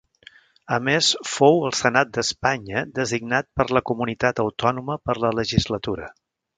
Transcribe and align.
A 0.77 0.79
més 0.87 1.09
fou 1.31 1.61
al 1.67 1.75
Senat 1.81 2.09
d'Espanya 2.17 2.83
designat 2.97 3.51
per 3.61 3.69
la 3.79 3.87
Comunitat 3.93 4.45
autònoma 4.49 5.01
per 5.09 5.21
la 5.25 5.35
legislatura. 5.45 6.15